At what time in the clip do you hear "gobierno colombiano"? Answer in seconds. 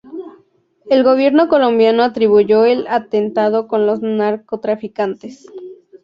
1.03-2.01